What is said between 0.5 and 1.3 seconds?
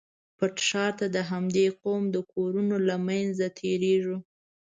ښار ته د